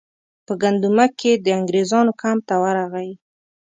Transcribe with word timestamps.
په 0.45 0.53
ګندمک 0.61 1.11
کې 1.21 1.31
د 1.35 1.47
انګریزانو 1.59 2.11
کمپ 2.21 2.41
ته 2.49 2.55
ورغی. 2.63 3.09